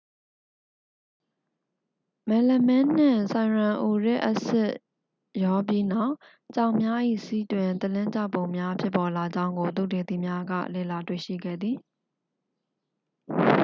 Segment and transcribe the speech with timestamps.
[2.27, 4.71] မယ်လမင်းနှင့် ဆိုင်ရန်အူရစ်အက်ဆစ်
[5.43, 6.13] ရောပြီးနောက်
[6.55, 11.77] ကြောင်များ၏ ဆီးတွင် သလင်းကျောက်ပုံများ ဖြစ်ပေါ်လာကြောင်းကို သုတေသီများက လေ့လာတွေ့ရှိခဲ့သည်